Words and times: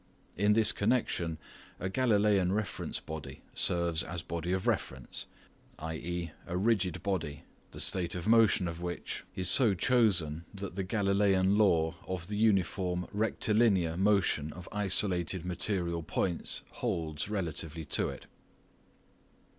In 0.35 0.53
this 0.53 0.71
connection 0.71 1.37
a 1.79 1.87
Galileian 1.87 2.51
reference 2.53 2.99
body 2.99 3.43
serves 3.53 4.01
as 4.01 4.23
body 4.23 4.51
of 4.51 4.65
reference, 4.65 5.27
i.e. 5.77 6.31
a 6.47 6.57
rigid 6.57 7.03
body 7.03 7.43
the 7.69 7.79
state 7.79 8.15
of 8.15 8.27
motion 8.27 8.67
of 8.67 8.81
which 8.81 9.25
is 9.35 9.47
so 9.47 9.75
chosen 9.75 10.43
that 10.55 10.73
the 10.73 10.83
Galileian 10.83 11.55
law 11.55 11.93
of 12.07 12.29
the 12.29 12.35
uniform 12.35 13.05
rectilinear 13.11 13.95
motion 13.95 14.51
of 14.53 14.67
"isolated" 14.71 15.45
material 15.45 16.01
points 16.01 16.63
holds 16.71 17.29
relatively 17.29 17.85
to 17.85 18.09
it. 18.09 18.25